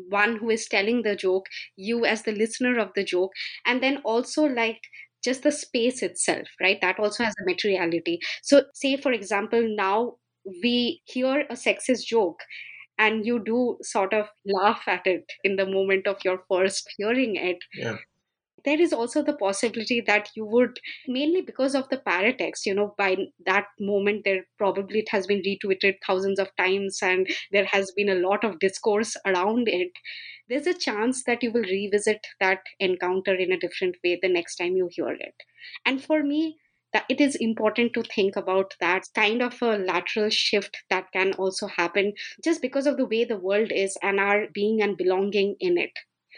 one 0.09 0.37
who 0.37 0.49
is 0.51 0.67
telling 0.67 1.01
the 1.01 1.15
joke, 1.15 1.47
you 1.75 2.05
as 2.05 2.23
the 2.23 2.31
listener 2.31 2.77
of 2.77 2.91
the 2.95 3.03
joke, 3.03 3.31
and 3.65 3.81
then 3.81 3.97
also 4.05 4.43
like 4.45 4.81
just 5.23 5.41
the 5.43 5.51
space 5.51 6.03
itself, 6.03 6.47
right? 6.61 6.79
That 6.81 6.99
also 6.99 7.23
has 7.23 7.33
a 7.41 7.45
materiality. 7.45 8.19
So, 8.43 8.65
say 8.75 8.97
for 8.97 9.11
example, 9.11 9.63
now 9.75 10.17
we 10.63 11.01
hear 11.05 11.41
a 11.49 11.53
sexist 11.55 12.05
joke 12.05 12.41
and 12.99 13.25
you 13.25 13.43
do 13.43 13.77
sort 13.83 14.13
of 14.13 14.27
laugh 14.45 14.83
at 14.87 15.07
it 15.07 15.25
in 15.43 15.55
the 15.57 15.65
moment 15.65 16.07
of 16.07 16.17
your 16.25 16.43
first 16.49 16.89
hearing 16.97 17.35
it 17.37 17.57
Yeah. 17.73 17.97
There 18.65 18.79
is 18.79 18.93
also 18.93 19.21
the 19.23 19.35
possibility 19.35 20.01
that 20.01 20.29
you 20.35 20.45
would 20.45 20.79
mainly 21.07 21.41
because 21.41 21.75
of 21.75 21.87
the 21.89 21.97
paratext 21.97 22.65
you 22.65 22.73
know 22.73 22.93
by 22.97 23.15
that 23.45 23.65
moment 23.79 24.23
there 24.25 24.45
probably 24.57 24.99
it 24.99 25.09
has 25.09 25.27
been 25.27 25.41
retweeted 25.41 25.95
thousands 26.05 26.39
of 26.39 26.55
times 26.57 26.99
and 27.01 27.27
there 27.51 27.65
has 27.65 27.91
been 27.95 28.09
a 28.09 28.15
lot 28.15 28.43
of 28.43 28.59
discourse 28.59 29.15
around 29.25 29.67
it. 29.67 29.91
There's 30.49 30.67
a 30.67 30.73
chance 30.77 31.23
that 31.23 31.41
you 31.41 31.51
will 31.51 31.63
revisit 31.63 32.27
that 32.39 32.59
encounter 32.79 33.33
in 33.33 33.51
a 33.51 33.57
different 33.57 33.97
way 34.03 34.19
the 34.21 34.29
next 34.29 34.57
time 34.57 34.75
you 34.75 34.87
hear 34.91 35.09
it. 35.13 35.33
And 35.85 36.03
for 36.03 36.21
me 36.23 36.57
that 36.93 37.05
it 37.09 37.21
is 37.21 37.35
important 37.37 37.93
to 37.93 38.03
think 38.03 38.35
about 38.35 38.75
that 38.81 39.05
kind 39.15 39.41
of 39.41 39.61
a 39.61 39.77
lateral 39.77 40.29
shift 40.29 40.77
that 40.89 41.11
can 41.13 41.33
also 41.35 41.67
happen 41.67 42.13
just 42.43 42.61
because 42.61 42.85
of 42.85 42.97
the 42.97 43.05
way 43.05 43.23
the 43.23 43.39
world 43.39 43.71
is 43.71 43.97
and 44.01 44.19
our 44.19 44.47
being 44.53 44.81
and 44.81 44.97
belonging 44.97 45.55
in 45.59 45.77
it 45.77 45.97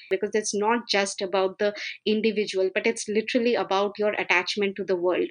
because 0.10 0.32
it's 0.34 0.54
not 0.54 0.88
just 0.88 1.22
about 1.22 1.58
the 1.60 1.74
individual 2.06 2.70
but 2.74 2.88
it's 2.88 3.08
literally 3.08 3.56
about 3.56 3.98
your 3.98 4.14
attachment 4.14 4.76
to 4.76 4.84
the 4.84 4.96
world 4.96 5.30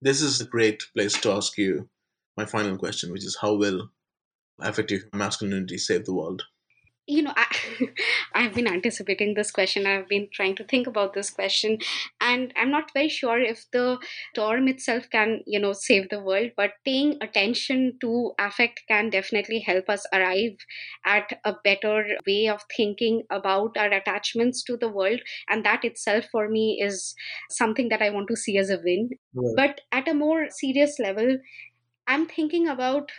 This 0.00 0.22
is 0.22 0.40
a 0.40 0.46
great 0.46 0.82
place 0.96 1.14
to 1.20 1.30
ask 1.32 1.56
you 1.58 1.88
my 2.36 2.44
final 2.44 2.78
question, 2.78 3.12
which 3.12 3.24
is 3.24 3.36
how 3.40 3.54
will 3.54 3.90
affective 4.60 5.04
masculinity 5.12 5.78
save 5.78 6.04
the 6.04 6.14
world? 6.14 6.44
You 7.08 7.22
know 7.22 7.32
I, 7.36 7.46
i've 8.34 8.54
been 8.54 8.68
anticipating 8.68 9.34
this 9.34 9.50
question. 9.50 9.86
I've 9.86 10.08
been 10.08 10.28
trying 10.32 10.54
to 10.56 10.64
think 10.64 10.86
about 10.86 11.14
this 11.14 11.30
question. 11.30 11.78
And 12.20 12.52
i'm 12.56 12.70
not 12.70 12.92
very 12.92 13.08
sure 13.08 13.40
if 13.40 13.64
the 13.72 13.98
term 14.34 14.68
itself 14.68 15.08
can 15.10 15.40
you 15.46 15.58
know 15.58 15.72
save 15.72 16.10
the 16.10 16.20
world 16.20 16.50
but 16.56 16.72
paying 16.84 17.16
attention 17.22 17.98
to 18.02 18.32
affect 18.38 18.82
can 18.88 19.10
definitely 19.10 19.60
help 19.60 19.88
us 19.88 20.04
arrive 20.12 20.56
at 21.06 21.32
a 21.44 21.54
better 21.64 22.04
way 22.26 22.48
of 22.48 22.62
thinking 22.76 23.22
about 23.30 23.76
our 23.76 23.90
attachments 23.90 24.62
to 24.64 24.76
the 24.76 24.88
world. 24.88 25.20
And 25.48 25.64
that 25.64 25.84
itself 25.84 26.26
for 26.30 26.48
me 26.48 26.80
is 26.82 27.14
something 27.50 27.88
that 27.88 28.02
i 28.02 28.10
want 28.10 28.28
to 28.28 28.36
see 28.36 28.58
as 28.58 28.70
a 28.70 28.78
win. 28.84 29.10
Right. 29.34 29.54
but 29.56 29.80
at 29.92 30.08
a 30.08 30.14
more 30.14 30.48
serious 30.50 30.98
level 30.98 31.38
i'm 32.06 32.26
thinking 32.26 32.68
about 32.68 33.10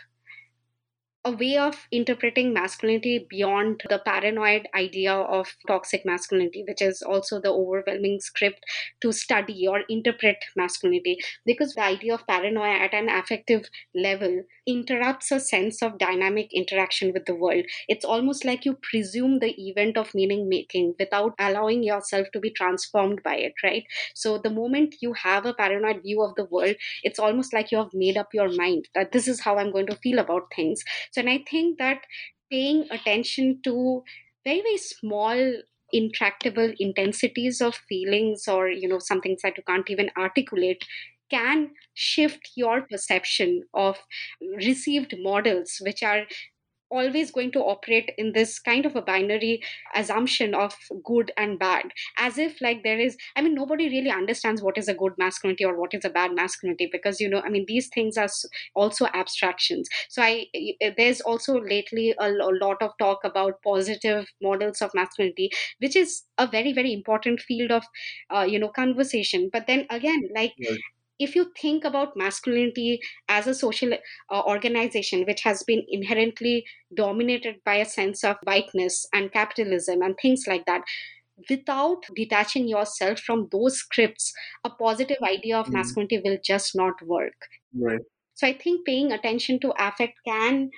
a 1.22 1.30
way 1.32 1.58
of 1.58 1.86
interpreting 1.92 2.52
masculinity 2.54 3.26
beyond 3.28 3.82
the 3.90 3.98
paranoid 3.98 4.66
idea 4.74 5.12
of 5.12 5.54
toxic 5.66 6.06
masculinity, 6.06 6.64
which 6.66 6.80
is 6.80 7.02
also 7.02 7.38
the 7.38 7.50
overwhelming 7.50 8.18
script 8.20 8.64
to 9.02 9.12
study 9.12 9.68
or 9.68 9.82
interpret 9.90 10.38
masculinity. 10.56 11.18
Because 11.44 11.74
the 11.74 11.82
idea 11.82 12.14
of 12.14 12.26
paranoia 12.26 12.78
at 12.78 12.94
an 12.94 13.10
affective 13.10 13.68
level 13.94 14.44
interrupts 14.66 15.30
a 15.30 15.40
sense 15.40 15.82
of 15.82 15.98
dynamic 15.98 16.48
interaction 16.54 17.12
with 17.12 17.26
the 17.26 17.34
world. 17.34 17.64
It's 17.88 18.04
almost 18.04 18.44
like 18.46 18.64
you 18.64 18.78
presume 18.80 19.40
the 19.40 19.54
event 19.68 19.98
of 19.98 20.14
meaning 20.14 20.48
making 20.48 20.94
without 20.98 21.34
allowing 21.38 21.82
yourself 21.82 22.28
to 22.32 22.40
be 22.40 22.50
transformed 22.50 23.22
by 23.22 23.36
it, 23.36 23.54
right? 23.62 23.84
So 24.14 24.38
the 24.38 24.50
moment 24.50 24.96
you 25.00 25.12
have 25.14 25.44
a 25.44 25.54
paranoid 25.54 26.02
view 26.02 26.22
of 26.22 26.34
the 26.36 26.44
world, 26.44 26.76
it's 27.02 27.18
almost 27.18 27.52
like 27.52 27.70
you 27.70 27.78
have 27.78 27.92
made 27.92 28.16
up 28.16 28.28
your 28.32 28.48
mind 28.54 28.88
that 28.94 29.12
this 29.12 29.28
is 29.28 29.40
how 29.40 29.58
I'm 29.58 29.72
going 29.72 29.86
to 29.88 29.96
feel 29.96 30.18
about 30.18 30.52
things. 30.54 30.82
So, 31.10 31.20
and 31.20 31.30
I 31.30 31.44
think 31.50 31.78
that 31.78 32.02
paying 32.50 32.86
attention 32.90 33.60
to 33.64 34.02
very, 34.44 34.62
very 34.62 34.76
small, 34.78 35.52
intractable 35.92 36.72
intensities 36.78 37.60
of 37.60 37.74
feelings 37.88 38.46
or, 38.48 38.68
you 38.68 38.88
know, 38.88 38.98
some 38.98 39.20
things 39.20 39.42
that 39.42 39.56
you 39.56 39.62
can't 39.66 39.88
even 39.90 40.10
articulate 40.16 40.84
can 41.30 41.70
shift 41.94 42.50
your 42.56 42.82
perception 42.82 43.62
of 43.74 43.96
received 44.56 45.14
models, 45.18 45.78
which 45.80 46.02
are 46.02 46.22
always 46.90 47.30
going 47.30 47.52
to 47.52 47.60
operate 47.60 48.10
in 48.18 48.32
this 48.32 48.58
kind 48.58 48.86
of 48.86 48.96
a 48.96 49.02
binary 49.02 49.62
assumption 49.94 50.54
of 50.54 50.76
good 51.04 51.32
and 51.36 51.58
bad. 51.58 51.92
As 52.18 52.38
if 52.38 52.60
like 52.60 52.82
there 52.82 52.98
is 52.98 53.16
i 53.36 53.42
mean 53.42 53.54
nobody 53.54 53.88
really 53.88 54.10
understands 54.10 54.62
what 54.62 54.78
is 54.78 54.88
a 54.88 54.94
good 54.94 55.12
masculinity 55.18 55.64
or 55.64 55.78
what 55.78 55.94
is 55.94 56.04
a 56.04 56.10
bad 56.10 56.34
masculinity 56.34 56.88
because 56.90 57.20
you 57.20 57.28
know 57.28 57.40
i 57.42 57.48
mean 57.48 57.64
these 57.66 57.88
things 57.88 58.16
are 58.16 58.28
also 58.74 59.06
abstractions. 59.14 59.88
So 60.08 60.22
i 60.22 60.46
there's 60.96 61.20
also 61.20 61.60
lately 61.60 62.14
a, 62.18 62.28
a 62.30 62.52
lot 62.64 62.82
of 62.82 62.92
talk 62.98 63.24
about 63.24 63.62
positive 63.62 64.26
models 64.42 64.82
of 64.82 64.90
masculinity 64.94 65.50
which 65.78 65.96
is 65.96 66.22
a 66.38 66.46
very 66.46 66.72
very 66.72 66.92
important 66.92 67.40
field 67.40 67.70
of 67.70 67.84
uh, 68.30 68.46
you 68.48 68.58
know 68.58 68.68
conversation. 68.68 69.48
But 69.52 69.66
then 69.66 69.86
again 69.90 70.28
like 70.34 70.54
yes 70.56 70.78
if 71.20 71.36
you 71.36 71.52
think 71.60 71.84
about 71.84 72.16
masculinity 72.16 72.98
as 73.28 73.46
a 73.46 73.54
social 73.54 73.92
uh, 73.92 74.42
organization 74.46 75.24
which 75.26 75.42
has 75.42 75.62
been 75.62 75.84
inherently 75.88 76.64
dominated 76.96 77.56
by 77.64 77.76
a 77.76 77.84
sense 77.84 78.24
of 78.24 78.36
whiteness 78.44 79.06
and 79.12 79.32
capitalism 79.32 80.02
and 80.02 80.16
things 80.20 80.44
like 80.48 80.64
that 80.66 80.82
without 81.48 82.04
detaching 82.16 82.66
yourself 82.68 83.20
from 83.20 83.48
those 83.52 83.78
scripts 83.78 84.32
a 84.64 84.70
positive 84.70 85.18
idea 85.22 85.58
of 85.58 85.66
mm. 85.66 85.74
masculinity 85.74 86.20
will 86.24 86.38
just 86.44 86.74
not 86.74 86.94
work. 87.02 87.46
Right. 87.78 88.00
So 88.34 88.46
i 88.46 88.54
think 88.54 88.86
paying 88.86 89.12
attention 89.12 89.60
to 89.60 89.72
affect 89.78 90.14
can 90.26 90.70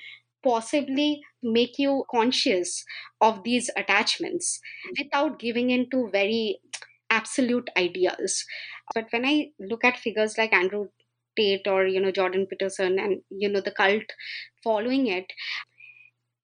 possibly 0.44 1.20
make 1.42 1.78
you 1.78 2.04
conscious 2.10 2.84
of 3.20 3.44
these 3.44 3.70
attachments 3.76 4.58
without 4.98 5.38
giving 5.38 5.70
into 5.70 6.08
very 6.10 6.58
absolute 7.10 7.68
ideas 7.76 8.44
but 8.94 9.06
when 9.10 9.24
I 9.26 9.50
look 9.58 9.84
at 9.84 9.96
figures 9.98 10.38
like 10.38 10.52
Andrew 10.52 10.88
Tate 11.36 11.66
or 11.66 11.86
you 11.86 12.00
know 12.00 12.10
Jordan 12.10 12.46
Peterson 12.46 12.98
and 12.98 13.20
you 13.30 13.48
know 13.48 13.60
the 13.60 13.70
cult 13.70 14.04
following 14.62 15.06
it, 15.06 15.26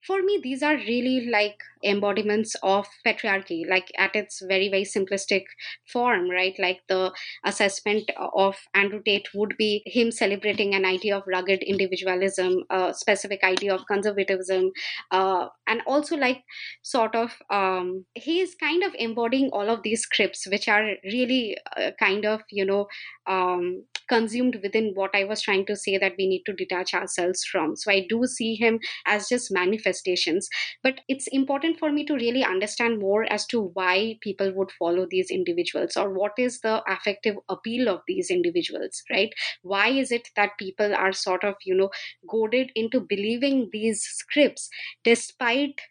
for 0.05 0.21
me 0.21 0.39
these 0.41 0.63
are 0.63 0.75
really 0.77 1.27
like 1.29 1.57
embodiments 1.83 2.55
of 2.61 2.85
patriarchy 3.05 3.67
like 3.69 3.91
at 3.97 4.15
its 4.15 4.41
very 4.47 4.69
very 4.69 4.83
simplistic 4.83 5.43
form 5.91 6.29
right? 6.29 6.55
Like 6.59 6.81
the 6.87 7.13
assessment 7.45 8.09
of 8.33 8.55
andrew 8.73 9.01
tate 9.05 9.27
would 9.33 9.55
be 9.57 9.81
him 9.85 10.11
celebrating 10.11 10.73
an 10.75 10.85
idea 10.85 11.17
of 11.17 11.23
rugged 11.27 11.63
individualism 11.63 12.63
a 12.69 12.93
specific 12.93 13.43
idea 13.43 13.73
of 13.73 13.85
conservatism 13.87 14.71
uh, 15.11 15.47
and 15.67 15.81
also 15.87 16.15
like 16.17 16.43
sort 16.81 17.15
of 17.15 17.31
um, 17.49 18.05
he 18.15 18.39
is 18.39 18.55
kind 18.55 18.83
of 18.83 18.93
embodying 18.97 19.49
all 19.51 19.69
of 19.69 19.83
these 19.83 20.01
scripts 20.01 20.47
which 20.49 20.67
are 20.67 20.93
really 21.05 21.57
uh, 21.77 21.91
kind 21.99 22.25
of 22.25 22.41
you 22.51 22.65
know 22.65 22.87
um, 23.27 23.83
consumed 24.07 24.57
within 24.63 24.91
what 24.95 25.11
i 25.13 25.23
was 25.23 25.41
trying 25.41 25.65
to 25.65 25.75
say 25.75 25.97
that 25.97 26.13
we 26.17 26.27
need 26.27 26.43
to 26.45 26.53
detach 26.53 26.93
ourselves 26.93 27.43
from. 27.45 27.75
So 27.75 27.91
i 27.91 28.05
do 28.09 28.25
see 28.25 28.55
him 28.55 28.79
as 29.05 29.27
just 29.29 29.51
manifestations. 29.89 30.49
But 30.83 31.01
it's 31.07 31.27
important 31.27 31.79
for 31.79 31.91
me 31.91 32.05
to 32.05 32.13
really 32.13 32.43
understand 32.43 32.99
more 32.99 33.23
as 33.31 33.45
to 33.47 33.71
why 33.73 34.17
people 34.21 34.51
would 34.53 34.71
follow 34.71 35.07
these 35.09 35.31
individuals 35.31 35.97
or 35.97 36.13
what 36.13 36.33
is 36.37 36.59
the 36.61 36.83
affective 36.91 37.35
appeal 37.49 37.87
of 37.89 38.01
these 38.07 38.29
individuals 38.29 39.01
right? 39.09 39.33
Why 39.63 39.89
is 39.89 40.11
it 40.11 40.29
that 40.35 40.57
people 40.59 40.93
are 40.93 41.13
sort 41.13 41.43
of 41.43 41.55
you 41.65 41.75
know 41.75 41.89
goaded 42.27 42.71
into 42.75 42.99
believing 43.01 43.69
these 43.71 44.01
scripts 44.01 44.69
despite 45.03 45.81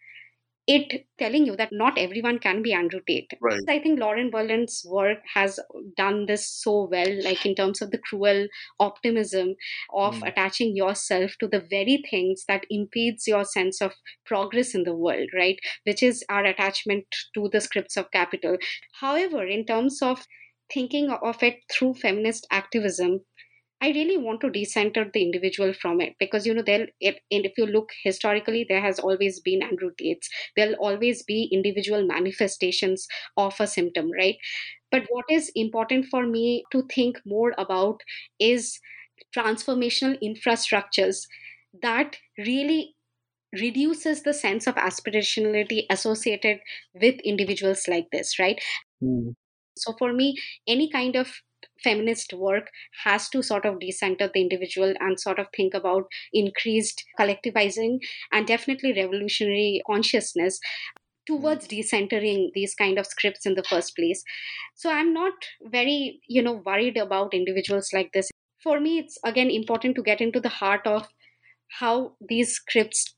it 0.69 1.07
telling 1.17 1.47
you 1.47 1.55
that 1.55 1.71
not 1.71 1.97
everyone 1.97 2.37
can 2.37 2.61
be 2.61 2.73
Andrew 2.73 2.99
Tate. 3.07 3.31
Right. 3.41 3.59
I 3.67 3.79
think 3.79 3.99
Lauren 3.99 4.29
Berlant's 4.29 4.85
work 4.85 5.17
has 5.33 5.59
done 5.97 6.27
this 6.27 6.47
so 6.47 6.87
well, 6.91 7.23
like 7.23 7.43
in 7.43 7.55
terms 7.55 7.81
of 7.81 7.89
the 7.89 7.97
cruel 7.97 8.47
optimism 8.79 9.55
of 9.91 10.17
mm. 10.17 10.27
attaching 10.27 10.75
yourself 10.75 11.31
to 11.39 11.47
the 11.47 11.65
very 11.71 12.03
things 12.11 12.43
that 12.47 12.67
impedes 12.69 13.27
your 13.27 13.45
sense 13.45 13.81
of 13.81 13.93
progress 14.27 14.75
in 14.75 14.83
the 14.83 14.93
world, 14.93 15.29
right? 15.35 15.57
Which 15.85 16.03
is 16.03 16.23
our 16.29 16.45
attachment 16.45 17.05
to 17.33 17.49
the 17.51 17.61
scripts 17.61 17.97
of 17.97 18.11
capital. 18.11 18.57
However, 19.01 19.43
in 19.43 19.65
terms 19.65 20.03
of 20.03 20.23
thinking 20.71 21.09
of 21.09 21.41
it 21.41 21.55
through 21.71 21.95
feminist 21.95 22.45
activism, 22.51 23.21
I 23.81 23.89
really 23.91 24.17
want 24.17 24.41
to 24.41 24.49
decenter 24.49 25.09
the 25.13 25.21
individual 25.21 25.73
from 25.73 26.01
it 26.01 26.15
because 26.19 26.45
you 26.45 26.53
know 26.53 26.61
there 26.61 26.87
it, 26.99 27.21
and 27.31 27.45
if 27.45 27.53
you 27.57 27.65
look 27.65 27.89
historically 28.03 28.65
there 28.67 28.81
has 28.81 28.99
always 28.99 29.39
been 29.39 29.63
Andrew 29.63 29.91
Tate's 29.97 30.29
there'll 30.55 30.75
always 30.75 31.23
be 31.23 31.49
individual 31.51 32.05
manifestations 32.05 33.07
of 33.37 33.55
a 33.59 33.67
symptom 33.67 34.11
right? 34.11 34.35
But 34.91 35.05
what 35.09 35.25
is 35.29 35.51
important 35.55 36.07
for 36.07 36.25
me 36.25 36.63
to 36.71 36.83
think 36.93 37.19
more 37.25 37.53
about 37.57 38.01
is 38.39 38.79
transformational 39.35 40.17
infrastructures 40.21 41.27
that 41.81 42.17
really 42.37 42.95
reduces 43.53 44.23
the 44.23 44.33
sense 44.33 44.67
of 44.67 44.75
aspirationality 44.75 45.85
associated 45.89 46.59
with 46.93 47.19
individuals 47.21 47.87
like 47.87 48.07
this 48.11 48.39
right? 48.39 48.61
Mm. 49.03 49.35
so 49.77 49.93
for 49.97 50.13
me 50.13 50.35
any 50.67 50.89
kind 50.91 51.15
of 51.15 51.31
feminist 51.83 52.33
work 52.33 52.69
has 53.03 53.29
to 53.29 53.41
sort 53.41 53.65
of 53.65 53.79
decenter 53.79 54.29
the 54.33 54.41
individual 54.41 54.93
and 54.99 55.19
sort 55.19 55.39
of 55.39 55.47
think 55.55 55.73
about 55.73 56.03
increased 56.33 57.03
collectivizing 57.19 57.99
and 58.31 58.47
definitely 58.47 58.93
revolutionary 58.93 59.81
consciousness 59.85 60.59
towards 61.29 61.67
hmm. 61.67 61.75
decentering 61.75 62.49
these 62.53 62.75
kind 62.75 62.97
of 62.97 63.05
scripts 63.05 63.45
in 63.45 63.55
the 63.55 63.69
first 63.71 63.95
place. 63.95 64.23
So 64.75 64.91
i'm 64.91 65.13
not 65.13 65.47
very 65.77 66.19
you 66.27 66.41
know 66.41 66.61
worried 66.65 66.97
about 66.97 67.33
individuals 67.33 67.89
like 67.93 68.11
this. 68.13 68.31
For 68.63 68.79
me 68.79 68.99
it's 68.99 69.17
again 69.23 69.49
important 69.59 69.95
to 69.95 70.03
get 70.09 70.21
into 70.21 70.39
the 70.39 70.55
heart 70.57 70.85
of 70.87 71.07
how 71.79 72.13
these 72.27 72.53
scripts 72.53 73.15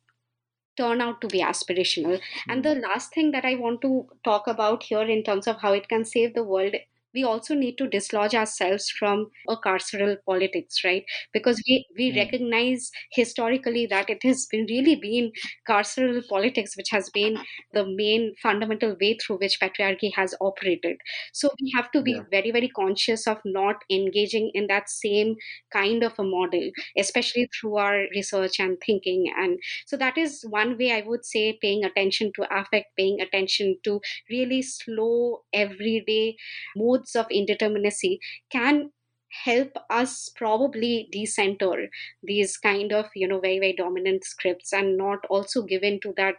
turn 0.78 1.02
out 1.02 1.20
to 1.22 1.28
be 1.28 1.42
aspirational. 1.42 2.20
And 2.48 2.66
hmm. 2.66 2.70
the 2.70 2.88
last 2.88 3.14
thing 3.14 3.32
that 3.32 3.46
i 3.46 3.56
want 3.56 3.82
to 3.82 4.08
talk 4.30 4.48
about 4.56 4.84
here 4.92 5.08
in 5.18 5.24
terms 5.24 5.48
of 5.48 5.62
how 5.62 5.74
it 5.82 5.90
can 5.90 6.06
save 6.14 6.34
the 6.34 6.44
world 6.44 6.76
we 7.14 7.24
also 7.24 7.54
need 7.56 7.78
to 7.78 7.88
dislodge 7.88 8.34
ourselves 8.36 8.90
from 8.90 9.28
a 9.50 9.56
carceral 9.58 10.16
politics 10.26 10.84
right 10.84 11.04
because 11.34 11.62
we 11.68 11.86
we 11.98 12.12
mm. 12.12 12.16
recognize 12.18 12.92
historically 13.12 13.86
that 13.86 14.10
it 14.10 14.24
has 14.24 14.46
been 14.52 14.66
really 14.70 14.96
been 14.96 15.32
carceral 15.68 16.22
politics 16.28 16.76
which 16.78 16.90
has 16.90 17.10
been 17.10 17.38
the 17.74 17.86
main 17.86 18.34
fundamental 18.42 18.96
way 19.02 19.18
through 19.18 19.38
which 19.38 19.60
patriarchy 19.62 20.12
has 20.16 20.36
operated 20.42 20.98
so 21.34 21.50
we 21.62 21.72
have 21.76 21.92
to 21.92 22.02
be 22.02 22.12
yeah. 22.12 22.24
very 22.32 22.52
very 22.52 22.70
conscious 22.70 23.28
of 23.28 23.38
not 23.46 23.78
engaging 23.90 24.52
in 24.54 24.68
that 24.68 24.90
same 24.90 25.36
kind 25.72 26.04
of 26.04 26.14
a 26.20 26.24
model 26.24 26.70
especially 26.98 27.48
through 27.60 27.78
our 27.78 28.06
research 28.16 28.60
and 28.60 28.78
thinking 28.86 29.26
and 29.38 29.60
so 29.86 29.98
that 29.98 30.18
is 30.18 30.44
one 30.50 30.78
way 30.78 30.92
i 30.92 31.02
would 31.06 31.26
say 31.26 31.58
paying 31.62 31.84
attention 31.84 32.32
to 32.36 32.46
affect 32.60 32.88
paying 32.98 33.20
attention 33.22 33.76
to 33.84 34.00
really 34.30 34.62
slow 34.62 35.42
everyday 35.54 36.36
modes 36.76 37.01
modes 37.02 37.16
of 37.16 37.28
indeterminacy 37.30 38.20
can 38.52 38.92
help 39.46 39.72
us 39.90 40.30
probably 40.36 41.08
decenter 41.12 41.88
these 42.22 42.58
kind 42.58 42.92
of 42.92 43.06
you 43.16 43.28
know 43.28 43.40
very 43.40 43.60
very 43.60 43.74
dominant 43.74 44.24
scripts 44.24 44.74
and 44.74 44.98
not 44.98 45.20
also 45.30 45.62
give 45.64 45.84
in 45.84 46.00
to 46.02 46.14
that 46.18 46.36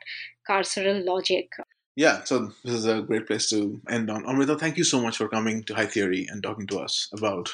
carceral 0.49 1.05
logic. 1.05 1.49
Yeah 1.97 2.25
so 2.25 2.53
this 2.65 2.75
is 2.75 2.87
a 2.87 3.03
great 3.03 3.27
place 3.27 3.49
to 3.51 3.81
end 3.89 4.11
on. 4.11 4.27
Amrita 4.27 4.59
thank 4.59 4.77
you 4.77 4.85
so 4.85 5.01
much 5.01 5.17
for 5.17 5.29
coming 5.29 5.65
to 5.65 5.75
high 5.75 5.87
theory 5.87 6.27
and 6.29 6.43
talking 6.43 6.67
to 6.69 6.79
us 6.79 7.09
about 7.13 7.51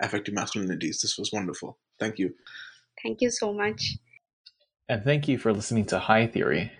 affective 0.00 0.34
masculinities. 0.34 1.00
This 1.00 1.16
was 1.18 1.30
wonderful. 1.32 1.78
Thank 1.98 2.18
you. 2.18 2.34
Thank 3.02 3.20
you 3.20 3.30
so 3.30 3.52
much. 3.52 3.96
And 4.88 5.02
thank 5.02 5.26
you 5.26 5.38
for 5.38 5.52
listening 5.52 5.86
to 5.86 5.98
high 5.98 6.26
theory. 6.26 6.70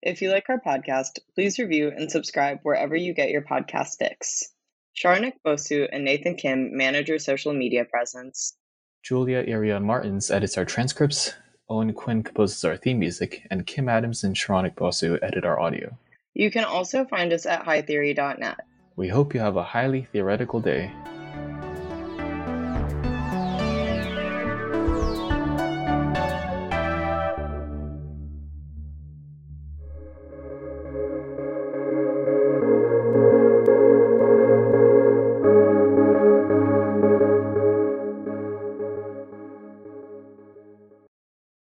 If 0.00 0.20
you 0.22 0.30
like 0.30 0.46
our 0.48 0.60
podcast 0.60 1.18
please 1.34 1.58
review 1.58 1.88
and 1.88 2.10
subscribe 2.10 2.58
wherever 2.62 2.94
you 2.94 3.14
get 3.14 3.30
your 3.30 3.42
podcast 3.42 3.98
fix 3.98 4.51
Saronik 4.96 5.34
Bosu 5.44 5.88
and 5.92 6.04
Nathan 6.04 6.36
Kim 6.36 6.76
manage 6.76 7.10
our 7.10 7.18
social 7.18 7.52
media 7.52 7.84
presence. 7.84 8.56
Julia 9.02 9.44
Iria 9.46 9.80
Martins 9.80 10.30
edits 10.30 10.56
our 10.56 10.64
transcripts, 10.64 11.34
Owen 11.68 11.92
Quinn 11.92 12.22
composes 12.22 12.64
our 12.64 12.76
theme 12.76 12.98
music, 12.98 13.46
and 13.50 13.66
Kim 13.66 13.88
Adams 13.88 14.24
and 14.24 14.36
Saronik 14.36 14.74
Bosu 14.74 15.18
edit 15.22 15.44
our 15.44 15.58
audio. 15.58 15.96
You 16.34 16.50
can 16.50 16.64
also 16.64 17.04
find 17.04 17.32
us 17.32 17.46
at 17.46 17.64
hightheory.net. 17.64 18.58
We 18.96 19.08
hope 19.08 19.34
you 19.34 19.40
have 19.40 19.56
a 19.56 19.62
highly 19.62 20.06
theoretical 20.12 20.60
day. 20.60 20.92